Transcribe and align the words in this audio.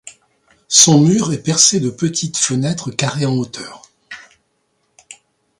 Son 0.67 0.99
mur 0.99 1.31
est 1.31 1.43
percé 1.43 1.79
de 1.79 1.91
petites 1.91 2.37
fenêtres 2.39 2.89
carrées 2.89 3.27
en 3.27 3.33
hauteur. 3.35 3.83